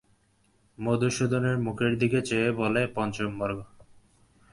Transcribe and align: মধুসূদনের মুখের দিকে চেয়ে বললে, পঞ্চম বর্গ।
মধুসূদনের 0.77 1.57
মুখের 1.57 1.93
দিকে 1.99 2.19
চেয়ে 2.21 2.49
বললে, 2.51 2.81
পঞ্চম 2.95 3.31
বর্গ। 3.39 3.59